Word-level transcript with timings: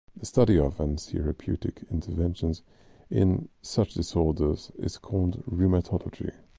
The 0.17 0.25
study 0.25 0.57
of, 0.57 0.79
and 0.79 0.99
therapeutic 0.99 1.83
interventions 1.91 2.63
in, 3.11 3.49
such 3.61 3.93
disorders 3.93 4.71
is 4.79 4.97
called 4.97 5.43
rheumatology. 5.45 6.33